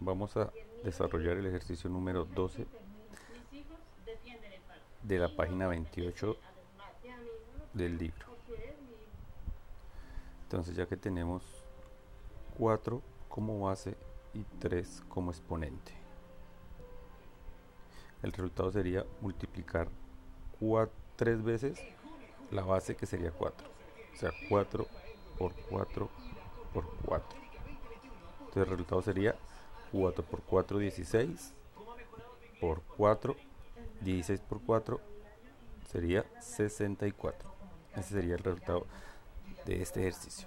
Vamos 0.00 0.36
a 0.36 0.52
desarrollar 0.84 1.38
el 1.38 1.46
ejercicio 1.46 1.90
número 1.90 2.24
12 2.24 2.66
de 5.02 5.18
la 5.18 5.34
página 5.34 5.66
28 5.66 6.36
del 7.74 7.98
libro. 7.98 8.26
Entonces 10.44 10.76
ya 10.76 10.86
que 10.86 10.96
tenemos 10.96 11.42
4 12.58 13.02
como 13.28 13.60
base 13.66 13.96
y 14.34 14.44
3 14.60 15.02
como 15.08 15.32
exponente. 15.32 15.92
El 18.22 18.30
resultado 18.30 18.70
sería 18.70 19.04
multiplicar 19.20 19.88
3 21.16 21.42
veces 21.42 21.82
la 22.52 22.62
base 22.62 22.94
que 22.94 23.06
sería 23.06 23.32
4. 23.32 23.68
O 24.12 24.16
sea, 24.16 24.30
4 24.48 24.86
por 25.36 25.52
4 25.68 26.08
por 26.72 26.84
4. 27.04 27.38
Entonces 28.38 28.62
el 28.62 28.70
resultado 28.70 29.02
sería 29.02 29.36
4 29.92 30.24
por 30.24 30.42
4, 30.42 30.78
16 30.78 31.54
por 32.60 32.82
4, 32.96 33.36
16 34.00 34.40
por 34.40 34.60
4 34.62 35.00
sería 35.90 36.24
64. 36.40 37.50
Ese 37.96 38.14
sería 38.14 38.34
el 38.34 38.42
resultado 38.42 38.86
de 39.64 39.82
este 39.82 40.00
ejercicio. 40.00 40.46